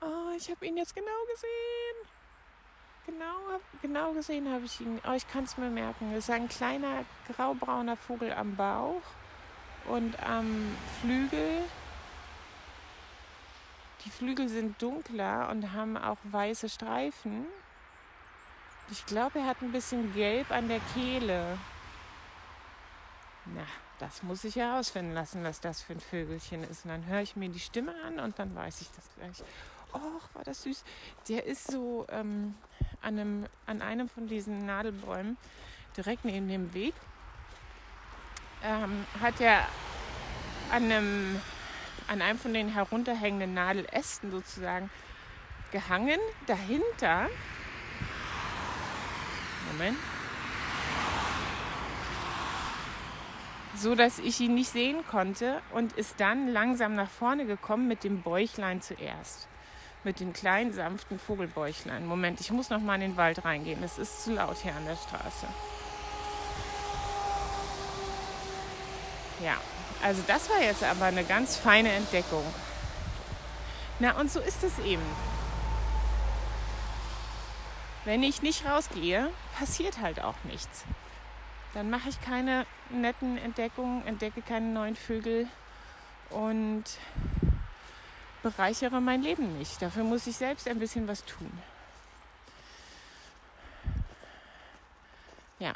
Oh, 0.00 0.34
ich 0.34 0.50
habe 0.50 0.64
ihn 0.64 0.78
jetzt 0.78 0.94
genau 0.94 1.10
gesehen. 1.30 2.08
Genau, 3.04 3.60
genau 3.82 4.12
gesehen 4.14 4.50
habe 4.50 4.64
ich 4.64 4.80
ihn. 4.80 4.98
Oh, 5.06 5.12
ich 5.12 5.28
kann 5.28 5.44
es 5.44 5.58
mir 5.58 5.68
merken. 5.68 6.10
Es 6.12 6.24
ist 6.24 6.30
ein 6.30 6.48
kleiner 6.48 7.04
graubrauner 7.30 7.98
Vogel 7.98 8.32
am 8.32 8.56
Bauch 8.56 9.02
und 9.86 10.18
am 10.22 10.74
Flügel. 11.02 11.64
Die 14.06 14.10
Flügel 14.10 14.48
sind 14.48 14.80
dunkler 14.80 15.50
und 15.50 15.72
haben 15.72 15.98
auch 15.98 16.18
weiße 16.24 16.70
Streifen. 16.70 17.46
Ich 18.90 19.06
glaube, 19.06 19.38
er 19.38 19.46
hat 19.46 19.62
ein 19.62 19.72
bisschen 19.72 20.12
Gelb 20.14 20.50
an 20.50 20.68
der 20.68 20.80
Kehle. 20.92 21.58
Na, 23.46 23.66
das 23.98 24.22
muss 24.22 24.44
ich 24.44 24.56
herausfinden 24.56 25.14
lassen, 25.14 25.44
was 25.44 25.60
das 25.60 25.82
für 25.82 25.94
ein 25.94 26.00
Vögelchen 26.00 26.64
ist. 26.64 26.84
Und 26.84 26.90
dann 26.90 27.06
höre 27.06 27.20
ich 27.20 27.36
mir 27.36 27.48
die 27.48 27.60
Stimme 27.60 27.94
an 28.06 28.18
und 28.18 28.38
dann 28.38 28.54
weiß 28.54 28.80
ich 28.80 28.90
das 28.90 29.08
gleich. 29.16 29.42
Och, 29.92 30.34
war 30.34 30.44
das 30.44 30.62
süß. 30.62 30.84
Der 31.28 31.44
ist 31.44 31.70
so 31.70 32.06
ähm, 32.10 32.54
an, 33.00 33.18
einem, 33.18 33.46
an 33.66 33.80
einem 33.80 34.08
von 34.08 34.26
diesen 34.26 34.66
Nadelbäumen 34.66 35.36
direkt 35.96 36.24
neben 36.24 36.48
dem 36.48 36.74
Weg. 36.74 36.94
Ähm, 38.62 39.06
hat 39.20 39.40
er 39.40 39.66
an 40.70 40.84
einem, 40.84 41.40
an 42.08 42.22
einem 42.22 42.38
von 42.38 42.52
den 42.52 42.68
herunterhängenden 42.68 43.54
Nadelästen 43.54 44.30
sozusagen 44.30 44.90
gehangen. 45.70 46.18
Dahinter 46.46 47.28
Moment. 49.72 49.98
So 53.76 53.94
dass 53.94 54.18
ich 54.18 54.40
ihn 54.40 54.54
nicht 54.54 54.70
sehen 54.70 55.04
konnte 55.10 55.60
und 55.72 55.92
ist 55.94 56.20
dann 56.20 56.48
langsam 56.48 56.94
nach 56.94 57.10
vorne 57.10 57.44
gekommen 57.44 57.88
mit 57.88 58.04
dem 58.04 58.22
Bäuchlein 58.22 58.80
zuerst. 58.80 59.48
Mit 60.04 60.20
den 60.20 60.32
kleinen, 60.32 60.72
sanften 60.72 61.18
Vogelbäuchlein. 61.18 62.06
Moment, 62.06 62.40
ich 62.40 62.50
muss 62.50 62.70
noch 62.70 62.80
mal 62.80 62.94
in 62.96 63.00
den 63.00 63.16
Wald 63.16 63.44
reingehen. 63.44 63.82
Es 63.82 63.98
ist 63.98 64.24
zu 64.24 64.34
laut 64.34 64.58
hier 64.58 64.74
an 64.74 64.84
der 64.84 64.96
Straße. 64.96 65.46
Ja, 69.42 69.56
also 70.02 70.22
das 70.26 70.48
war 70.50 70.60
jetzt 70.60 70.84
aber 70.84 71.06
eine 71.06 71.24
ganz 71.24 71.56
feine 71.56 71.90
Entdeckung. 71.90 72.44
Na, 73.98 74.18
und 74.18 74.30
so 74.30 74.40
ist 74.40 74.62
es 74.62 74.78
eben. 74.80 75.02
Wenn 78.04 78.22
ich 78.22 78.42
nicht 78.42 78.66
rausgehe, 78.66 79.30
passiert 79.58 80.00
halt 80.00 80.20
auch 80.20 80.36
nichts. 80.44 80.84
Dann 81.72 81.88
mache 81.88 82.10
ich 82.10 82.20
keine 82.20 82.66
netten 82.90 83.38
Entdeckungen, 83.38 84.06
entdecke 84.06 84.42
keine 84.42 84.66
neuen 84.66 84.94
Vögel 84.94 85.48
und 86.28 86.84
bereichere 88.42 89.00
mein 89.00 89.22
Leben 89.22 89.58
nicht. 89.58 89.80
Dafür 89.80 90.04
muss 90.04 90.26
ich 90.26 90.36
selbst 90.36 90.68
ein 90.68 90.78
bisschen 90.78 91.08
was 91.08 91.24
tun. 91.24 91.50
Ja, 95.58 95.72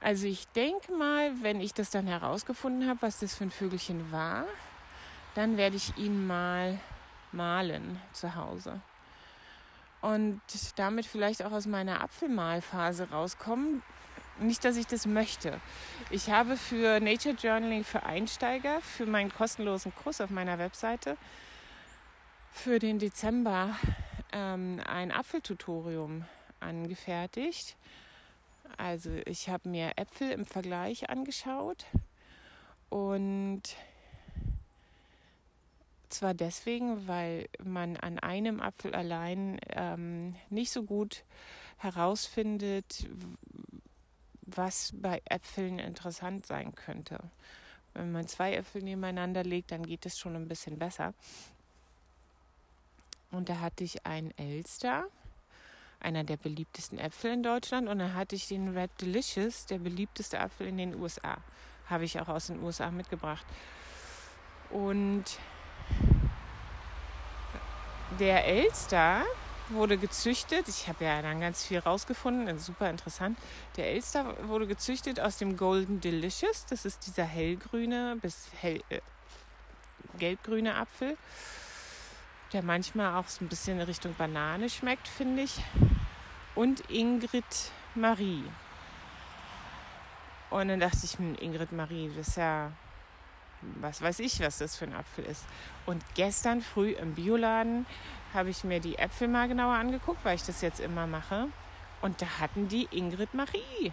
also 0.00 0.26
ich 0.26 0.46
denke 0.48 0.92
mal, 0.92 1.32
wenn 1.42 1.60
ich 1.60 1.72
das 1.72 1.88
dann 1.88 2.06
herausgefunden 2.06 2.86
habe, 2.86 3.00
was 3.00 3.18
das 3.18 3.34
für 3.34 3.44
ein 3.44 3.50
Vögelchen 3.50 4.12
war, 4.12 4.44
dann 5.34 5.56
werde 5.56 5.76
ich 5.76 5.96
ihn 5.96 6.26
mal 6.26 6.78
malen 7.32 7.98
zu 8.12 8.34
Hause 8.34 8.80
und 10.00 10.40
damit 10.76 11.06
vielleicht 11.06 11.44
auch 11.44 11.52
aus 11.52 11.66
meiner 11.66 12.02
Apfelmalphase 12.02 13.10
rauskommen. 13.10 13.82
Nicht, 14.38 14.64
dass 14.64 14.76
ich 14.76 14.86
das 14.86 15.06
möchte. 15.06 15.60
Ich 16.08 16.30
habe 16.30 16.56
für 16.56 16.98
Nature 17.00 17.34
Journaling 17.34 17.84
für 17.84 18.04
Einsteiger, 18.04 18.80
für 18.80 19.04
meinen 19.04 19.30
kostenlosen 19.30 19.94
Kurs 19.94 20.20
auf 20.20 20.30
meiner 20.30 20.58
Webseite, 20.58 21.18
für 22.50 22.78
den 22.78 22.98
Dezember 22.98 23.76
ähm, 24.32 24.80
ein 24.86 25.12
Apfeltutorium 25.12 26.24
angefertigt. 26.58 27.76
Also 28.78 29.10
ich 29.26 29.50
habe 29.50 29.68
mir 29.68 29.92
Äpfel 29.96 30.30
im 30.30 30.46
Vergleich 30.46 31.10
angeschaut 31.10 31.84
und 32.88 33.62
zwar 36.12 36.34
deswegen, 36.34 37.06
weil 37.08 37.48
man 37.62 37.96
an 37.96 38.18
einem 38.18 38.60
Apfel 38.60 38.94
allein 38.94 39.58
ähm, 39.70 40.34
nicht 40.50 40.72
so 40.72 40.82
gut 40.82 41.24
herausfindet, 41.78 43.08
was 44.42 44.92
bei 44.94 45.22
Äpfeln 45.24 45.78
interessant 45.78 46.46
sein 46.46 46.74
könnte. 46.74 47.18
Wenn 47.94 48.12
man 48.12 48.26
zwei 48.28 48.54
Äpfel 48.54 48.82
nebeneinander 48.82 49.42
legt, 49.42 49.72
dann 49.72 49.82
geht 49.82 50.06
es 50.06 50.18
schon 50.18 50.36
ein 50.36 50.48
bisschen 50.48 50.78
besser. 50.78 51.14
Und 53.30 53.48
da 53.48 53.60
hatte 53.60 53.84
ich 53.84 54.06
einen 54.06 54.36
Elster, 54.36 55.06
einer 56.00 56.24
der 56.24 56.36
beliebtesten 56.36 56.98
Äpfel 56.98 57.32
in 57.32 57.42
Deutschland. 57.42 57.88
Und 57.88 57.98
dann 57.98 58.14
hatte 58.14 58.36
ich 58.36 58.48
den 58.48 58.76
Red 58.76 58.90
Delicious, 59.00 59.66
der 59.66 59.78
beliebteste 59.78 60.40
Apfel 60.40 60.66
in 60.66 60.78
den 60.78 60.94
USA. 60.94 61.38
Habe 61.86 62.04
ich 62.04 62.20
auch 62.20 62.28
aus 62.28 62.48
den 62.48 62.62
USA 62.62 62.90
mitgebracht. 62.90 63.46
Und 64.70 65.24
der 68.18 68.46
Elster 68.46 69.24
wurde 69.68 69.96
gezüchtet. 69.96 70.68
Ich 70.68 70.88
habe 70.88 71.04
ja 71.04 71.22
dann 71.22 71.40
ganz 71.40 71.64
viel 71.64 71.78
rausgefunden, 71.78 72.58
super 72.58 72.90
interessant. 72.90 73.38
Der 73.76 73.92
Elster 73.92 74.48
wurde 74.48 74.66
gezüchtet 74.66 75.20
aus 75.20 75.38
dem 75.38 75.56
Golden 75.56 76.00
Delicious. 76.00 76.66
Das 76.66 76.84
ist 76.84 77.06
dieser 77.06 77.24
hellgrüne 77.24 78.16
bis 78.20 78.48
hell, 78.60 78.82
äh, 78.88 79.00
gelbgrüne 80.18 80.74
Apfel, 80.74 81.16
der 82.52 82.62
manchmal 82.62 83.16
auch 83.16 83.28
so 83.28 83.44
ein 83.44 83.48
bisschen 83.48 83.78
in 83.78 83.86
Richtung 83.86 84.14
Banane 84.14 84.68
schmeckt, 84.68 85.06
finde 85.06 85.42
ich. 85.42 85.62
Und 86.54 86.90
Ingrid 86.90 87.44
Marie. 87.94 88.44
Und 90.50 90.66
dann 90.66 90.80
dachte 90.80 90.98
ich, 91.04 91.16
hm, 91.16 91.36
Ingrid 91.40 91.70
Marie, 91.70 92.10
das 92.16 92.28
ist 92.28 92.36
ja 92.36 92.72
was 93.80 94.02
weiß 94.02 94.20
ich, 94.20 94.40
was 94.40 94.58
das 94.58 94.76
für 94.76 94.86
ein 94.86 94.94
Apfel 94.94 95.24
ist. 95.24 95.44
Und 95.86 96.02
gestern 96.14 96.62
früh 96.62 96.92
im 96.92 97.14
Bioladen 97.14 97.86
habe 98.32 98.50
ich 98.50 98.64
mir 98.64 98.80
die 98.80 98.96
Äpfel 98.96 99.28
mal 99.28 99.48
genauer 99.48 99.74
angeguckt, 99.74 100.24
weil 100.24 100.36
ich 100.36 100.44
das 100.44 100.60
jetzt 100.60 100.80
immer 100.80 101.06
mache. 101.06 101.48
Und 102.02 102.22
da 102.22 102.26
hatten 102.38 102.68
die 102.68 102.88
Ingrid 102.90 103.34
Marie. 103.34 103.92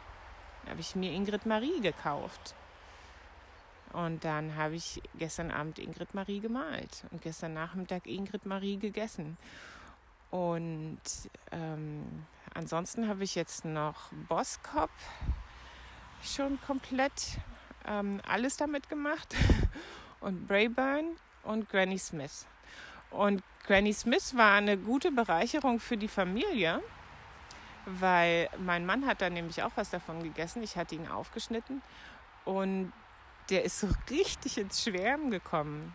Da 0.63 0.71
habe 0.71 0.81
ich 0.81 0.95
mir 0.95 1.11
Ingrid 1.11 1.45
Marie 1.45 1.81
gekauft. 1.81 2.55
Und 3.93 4.23
dann 4.23 4.55
habe 4.55 4.75
ich 4.75 5.01
gestern 5.15 5.51
Abend 5.51 5.79
Ingrid 5.79 6.13
Marie 6.13 6.39
gemalt 6.39 7.05
und 7.11 7.21
gestern 7.21 7.53
Nachmittag 7.53 8.05
Ingrid 8.05 8.45
Marie 8.45 8.77
gegessen. 8.77 9.37
Und 10.29 10.99
ähm, 11.51 12.25
ansonsten 12.53 13.07
habe 13.07 13.23
ich 13.23 13.35
jetzt 13.35 13.63
noch 13.65 14.11
Boskop 14.27 14.89
schon 16.21 16.59
komplett 16.61 17.39
ähm, 17.87 18.21
alles 18.27 18.57
damit 18.57 18.89
gemacht. 18.89 19.35
Und 20.19 20.47
Brayburn 20.47 21.15
und 21.43 21.69
Granny 21.69 21.97
Smith. 21.97 22.45
Und 23.11 23.43
Granny 23.65 23.93
Smith 23.93 24.35
war 24.35 24.53
eine 24.53 24.77
gute 24.77 25.11
Bereicherung 25.11 25.79
für 25.79 25.97
die 25.97 26.07
Familie, 26.07 26.81
weil 27.85 28.49
mein 28.59 28.85
Mann 28.85 29.05
hat 29.05 29.21
da 29.21 29.29
nämlich 29.29 29.63
auch 29.63 29.71
was 29.75 29.89
davon 29.89 30.23
gegessen. 30.23 30.63
Ich 30.63 30.75
hatte 30.75 30.95
ihn 30.95 31.07
aufgeschnitten 31.07 31.81
und 32.45 32.91
der 33.49 33.63
ist 33.63 33.79
so 33.79 33.87
richtig 34.09 34.57
ins 34.57 34.83
Schwärmen 34.83 35.31
gekommen. 35.31 35.93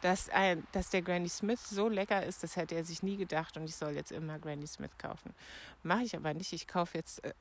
Dass, 0.00 0.28
ein, 0.28 0.66
dass 0.72 0.90
der 0.90 1.00
Granny 1.00 1.30
Smith 1.30 1.66
so 1.66 1.88
lecker 1.88 2.26
ist, 2.26 2.42
das 2.42 2.56
hätte 2.56 2.74
er 2.74 2.84
sich 2.84 3.02
nie 3.02 3.16
gedacht 3.16 3.56
und 3.56 3.64
ich 3.64 3.74
soll 3.74 3.92
jetzt 3.92 4.12
immer 4.12 4.38
Granny 4.38 4.66
Smith 4.66 4.90
kaufen. 4.98 5.34
Mache 5.82 6.02
ich 6.02 6.14
aber 6.14 6.34
nicht. 6.34 6.52
Ich 6.52 6.68
kaufe 6.68 6.98
jetzt 6.98 7.24
äh, 7.24 7.32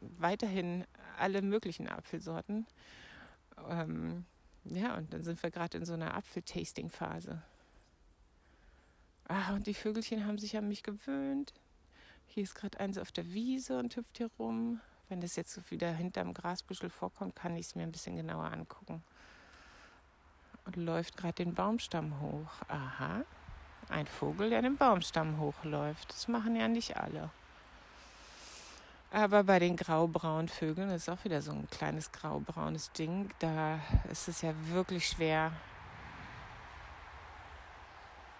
weiterhin 0.00 0.84
alle 1.18 1.42
möglichen 1.42 1.88
Apfelsorten. 1.88 2.66
Ähm, 3.68 4.24
ja, 4.64 4.96
und 4.96 5.12
dann 5.12 5.22
sind 5.22 5.42
wir 5.42 5.50
gerade 5.50 5.78
in 5.78 5.84
so 5.84 5.94
einer 5.94 6.14
Apfeltasting-Phase. 6.14 7.42
Ah, 9.28 9.54
und 9.54 9.66
die 9.66 9.74
Vögelchen 9.74 10.26
haben 10.26 10.38
sich 10.38 10.56
an 10.56 10.68
mich 10.68 10.82
gewöhnt. 10.82 11.54
Hier 12.26 12.42
ist 12.42 12.54
gerade 12.54 12.80
eins 12.80 12.98
auf 12.98 13.12
der 13.12 13.32
Wiese 13.32 13.78
und 13.78 13.96
hüpft 13.96 14.18
hier 14.18 14.30
rum. 14.38 14.80
Wenn 15.08 15.20
das 15.20 15.36
jetzt 15.36 15.70
wieder 15.70 15.92
hinterm 15.92 16.34
Grasbüschel 16.34 16.90
vorkommt, 16.90 17.36
kann 17.36 17.56
ich 17.56 17.66
es 17.66 17.74
mir 17.74 17.82
ein 17.82 17.92
bisschen 17.92 18.16
genauer 18.16 18.50
angucken. 18.52 19.02
Und 20.64 20.76
läuft 20.76 21.16
gerade 21.16 21.34
den 21.34 21.54
Baumstamm 21.54 22.20
hoch. 22.20 22.50
Aha, 22.68 23.24
ein 23.88 24.06
Vogel, 24.06 24.50
der 24.50 24.62
den 24.62 24.76
Baumstamm 24.76 25.38
hochläuft. 25.38 26.10
Das 26.10 26.28
machen 26.28 26.56
ja 26.56 26.68
nicht 26.68 26.96
alle. 26.96 27.30
Aber 29.14 29.44
bei 29.44 29.60
den 29.60 29.76
graubraunen 29.76 30.48
Vögeln 30.48 30.90
ist 30.90 31.08
auch 31.08 31.22
wieder 31.22 31.40
so 31.40 31.52
ein 31.52 31.68
kleines 31.70 32.10
graubraunes 32.10 32.90
Ding. 32.90 33.30
Da 33.38 33.78
ist 34.10 34.26
es 34.26 34.42
ja 34.42 34.52
wirklich 34.72 35.06
schwer 35.06 35.52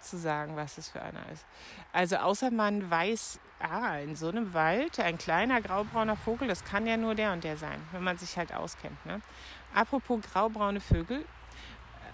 zu 0.01 0.17
sagen, 0.17 0.57
was 0.57 0.77
es 0.77 0.89
für 0.89 1.01
einer 1.01 1.29
ist. 1.31 1.45
Also 1.93 2.17
außer 2.17 2.51
man 2.51 2.91
weiß, 2.91 3.39
ah, 3.61 3.99
in 3.99 4.17
so 4.17 4.27
einem 4.27 4.53
Wald 4.53 4.99
ein 4.99 5.17
kleiner 5.17 5.61
graubrauner 5.61 6.17
Vogel, 6.17 6.49
das 6.49 6.65
kann 6.65 6.85
ja 6.85 6.97
nur 6.97 7.15
der 7.15 7.31
und 7.31 7.45
der 7.45 7.55
sein, 7.55 7.81
wenn 7.93 8.03
man 8.03 8.17
sich 8.17 8.37
halt 8.37 8.53
auskennt. 8.53 9.05
Ne? 9.05 9.21
Apropos 9.73 10.19
graubraune 10.29 10.81
Vögel, 10.81 11.23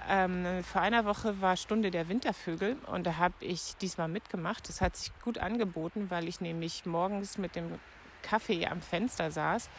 ähm, 0.08 0.64
vor 0.64 0.82
einer 0.82 1.06
Woche 1.06 1.42
war 1.42 1.58
Stunde 1.58 1.90
der 1.90 2.10
Wintervögel 2.10 2.78
und 2.86 3.08
da 3.08 3.18
habe 3.18 3.34
ich 3.40 3.76
diesmal 3.78 4.08
mitgemacht. 4.08 4.70
Das 4.70 4.82
hat 4.82 4.98
sich 4.98 5.12
gut 5.24 5.40
angeboten, 5.40 6.12
weil 6.12 6.28
ich 6.28 6.42
nämlich 6.42 6.86
morgens 6.86 7.40
mit 7.40 7.56
dem 7.56 7.80
Kaffee 8.22 8.68
am 8.68 8.82
Fenster 8.82 9.32
saß 9.32 9.70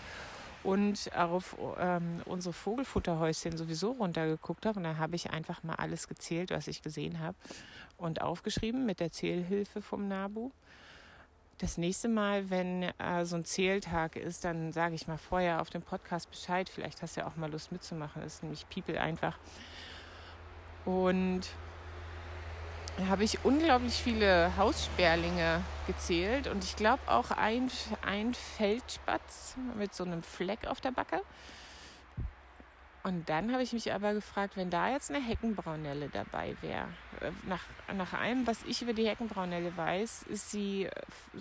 und 0.62 1.10
auf 1.16 1.56
ähm, 1.78 2.22
unsere 2.24 2.52
Vogelfutterhäuschen 2.52 3.56
sowieso 3.56 3.92
runtergeguckt 3.92 4.66
habe. 4.66 4.78
Und 4.78 4.84
dann 4.84 4.98
habe 4.98 5.16
ich 5.16 5.30
einfach 5.30 5.62
mal 5.62 5.74
alles 5.74 6.08
gezählt, 6.08 6.50
was 6.50 6.68
ich 6.68 6.82
gesehen 6.82 7.20
habe 7.20 7.36
und 7.96 8.20
aufgeschrieben 8.20 8.86
mit 8.86 9.00
der 9.00 9.10
Zählhilfe 9.10 9.82
vom 9.82 10.08
NABU. 10.08 10.50
Das 11.58 11.78
nächste 11.78 12.08
Mal, 12.08 12.50
wenn 12.50 12.82
äh, 12.82 13.24
so 13.24 13.36
ein 13.36 13.44
Zähltag 13.44 14.16
ist, 14.16 14.44
dann 14.44 14.72
sage 14.72 14.94
ich 14.94 15.06
mal 15.06 15.18
vorher 15.18 15.60
auf 15.60 15.70
dem 15.70 15.82
Podcast 15.82 16.28
Bescheid. 16.30 16.68
Vielleicht 16.68 17.02
hast 17.02 17.16
du 17.16 17.20
ja 17.20 17.26
auch 17.26 17.36
mal 17.36 17.50
Lust 17.50 17.70
mitzumachen. 17.70 18.22
Das 18.22 18.34
ist 18.34 18.42
nämlich 18.42 18.68
People 18.68 19.00
einfach. 19.00 19.38
Und 20.84 21.42
habe 23.08 23.24
ich 23.24 23.44
unglaublich 23.44 23.94
viele 23.94 24.56
Haussperlinge 24.56 25.62
gezählt 25.86 26.46
und 26.46 26.62
ich 26.62 26.76
glaube 26.76 27.02
auch 27.06 27.30
ein, 27.30 27.70
ein 28.02 28.34
Feldspatz 28.34 29.56
mit 29.76 29.94
so 29.94 30.04
einem 30.04 30.22
Fleck 30.22 30.66
auf 30.66 30.80
der 30.80 30.92
Backe. 30.92 31.22
Und 33.04 33.28
dann 33.28 33.52
habe 33.52 33.64
ich 33.64 33.72
mich 33.72 33.92
aber 33.92 34.14
gefragt, 34.14 34.56
wenn 34.56 34.70
da 34.70 34.88
jetzt 34.90 35.10
eine 35.10 35.20
Heckenbraunelle 35.20 36.08
dabei 36.08 36.56
wäre. 36.60 36.86
Äh, 37.20 37.32
nach, 37.48 37.64
nach 37.92 38.12
allem, 38.12 38.46
was 38.46 38.62
ich 38.62 38.80
über 38.80 38.92
die 38.92 39.08
Heckenbraunelle 39.08 39.76
weiß, 39.76 40.24
ist 40.24 40.52
sie 40.52 40.84
äh, 40.84 40.90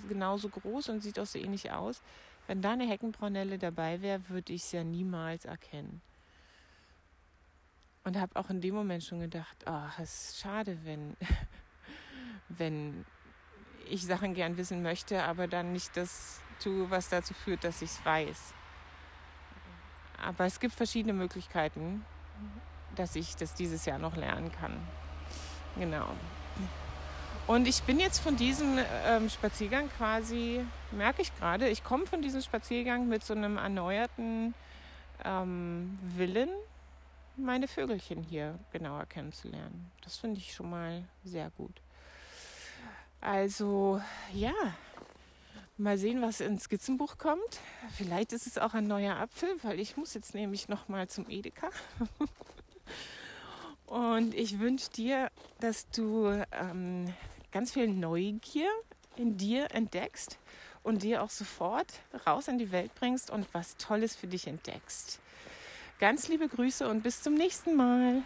genauso 0.10 0.50
groß 0.50 0.90
und 0.90 1.02
sieht 1.02 1.20
auch 1.20 1.28
so 1.28 1.38
ähnlich 1.38 1.72
aus. 1.72 2.02
Wenn 2.48 2.64
da 2.64 2.72
eine 2.72 2.88
Heckenbraunelle 2.88 3.60
dabei 3.60 4.02
wäre, 4.02 4.28
würde 4.30 4.54
ich 4.54 4.64
sie 4.64 4.78
ja 4.78 4.84
niemals 4.84 5.46
erkennen. 5.46 6.02
Und 8.04 8.18
habe 8.18 8.36
auch 8.36 8.50
in 8.50 8.62
dem 8.62 8.74
Moment 8.74 9.04
schon 9.04 9.20
gedacht, 9.20 9.58
ach, 9.66 9.98
oh, 9.98 10.02
es 10.02 10.32
ist 10.32 10.40
schade, 10.40 10.78
wenn, 10.84 11.16
wenn 12.50 13.06
ich 13.90 14.06
Sachen 14.06 14.34
gern 14.34 14.58
wissen 14.58 14.82
möchte, 14.82 15.24
aber 15.24 15.48
dann 15.48 15.72
nicht 15.72 15.96
das 15.96 16.40
tue, 16.60 16.90
was 16.90 17.10
dazu 17.10 17.34
führt, 17.34 17.64
dass 17.64 17.82
ich 17.82 17.92
es 17.92 18.06
weiß. 18.06 18.54
Aber 20.24 20.46
es 20.46 20.60
gibt 20.60 20.74
verschiedene 20.74 21.14
Möglichkeiten, 21.14 22.06
dass 22.96 23.16
ich 23.16 23.36
das 23.36 23.54
dieses 23.54 23.86
Jahr 23.86 24.00
noch 24.00 24.16
lernen 24.16 24.52
kann. 24.52 24.78
Genau. 25.78 26.08
Und 27.48 27.68
ich 27.68 27.82
bin 27.84 28.00
jetzt 28.00 28.20
von 28.20 28.38
diesem 28.38 28.80
ähm, 29.06 29.30
Spaziergang 29.30 29.90
quasi, 29.98 30.62
merke 30.92 31.22
ich 31.22 31.36
gerade, 31.38 31.68
ich 31.70 31.84
komme 31.84 32.06
von 32.06 32.22
diesem 32.22 32.42
Spaziergang 32.42 33.08
mit 33.08 33.24
so 33.24 33.34
einem 33.34 33.58
erneuerten 33.58 34.54
ähm, 35.26 35.98
Willen, 36.16 36.50
meine 37.43 37.67
Vögelchen 37.67 38.23
hier 38.23 38.58
genauer 38.71 39.06
kennenzulernen. 39.06 39.91
Das 40.04 40.17
finde 40.17 40.39
ich 40.39 40.54
schon 40.54 40.69
mal 40.69 41.04
sehr 41.23 41.49
gut. 41.51 41.82
Also 43.19 44.01
ja, 44.34 44.54
mal 45.77 45.97
sehen, 45.97 46.21
was 46.21 46.41
ins 46.41 46.63
Skizzenbuch 46.63 47.17
kommt. 47.17 47.60
Vielleicht 47.95 48.34
ist 48.34 48.47
es 48.47 48.58
auch 48.58 48.73
ein 48.73 48.88
neuer 48.88 49.17
Apfel, 49.17 49.49
weil 49.63 49.80
ich 49.80 49.97
muss 49.97 50.13
jetzt 50.13 50.34
nämlich 50.34 50.69
noch 50.69 50.88
mal 50.88 51.08
zum 51.08 51.30
Edeka. 51.30 51.69
Und 53.86 54.34
ich 54.36 54.60
wünsche 54.60 54.89
dir, 54.89 55.30
dass 55.60 55.89
du 55.89 56.27
ähm, 56.54 57.13
ganz 57.51 57.73
viel 57.73 57.88
Neugier 57.88 58.69
in 59.17 59.38
dir 59.38 59.69
entdeckst 59.71 60.38
und 60.82 61.04
dir 61.04 61.21
auch 61.21 61.30
sofort 61.30 61.91
raus 62.25 62.47
in 62.47 62.58
die 62.58 62.71
Welt 62.71 62.95
bringst 62.95 63.30
und 63.30 63.54
was 63.54 63.75
Tolles 63.75 64.15
für 64.15 64.27
dich 64.27 64.47
entdeckst. 64.47 65.19
Ganz 66.02 66.28
liebe 66.30 66.48
Grüße 66.48 66.90
und 66.90 67.04
bis 67.04 67.22
zum 67.22 67.36
nächsten 67.36 67.76
Mal. 67.76 68.24